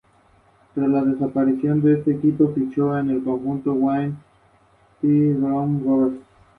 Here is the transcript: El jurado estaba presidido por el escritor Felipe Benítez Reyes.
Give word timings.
El 0.75 0.85
jurado 0.85 1.11
estaba 1.11 1.31
presidido 1.45 1.79
por 1.79 1.91
el 1.91 1.97
escritor 1.97 2.53
Felipe 2.55 2.81
Benítez 2.81 3.23
Reyes. 3.45 4.17